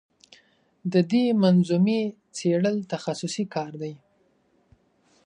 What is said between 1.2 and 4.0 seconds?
منظومې څېړل تخصصي کار دی.